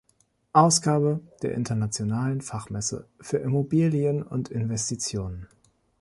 Ausgabe 0.53 1.19
der 1.43 1.51
Internationalen 1.53 2.41
Fachmesse 2.41 3.07
für 3.19 3.37
Immobilien 3.37 4.23
und 4.23 4.49
Investitionen. 4.49 5.47